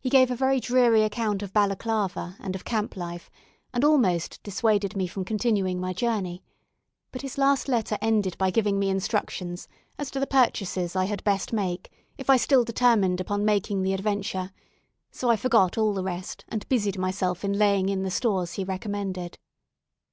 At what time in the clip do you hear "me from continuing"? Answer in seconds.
4.96-5.78